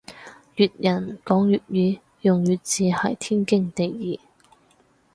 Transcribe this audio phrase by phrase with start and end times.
[0.57, 4.19] 粵人講粵語用粵字係天經地義